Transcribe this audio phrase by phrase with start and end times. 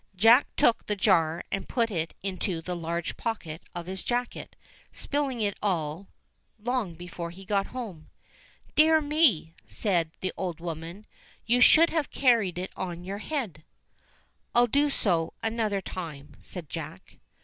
[0.15, 4.55] Jack took the jar and put it into the large pocket of his jacket,
[4.91, 6.07] spilling it all,
[6.57, 8.09] long before he got home.
[8.75, 11.05] "Dear me!" said the old woman;
[11.45, 13.63] "you should have J carried it on your head."
[14.11, 17.17] \ "I'll do so another time," said Jack.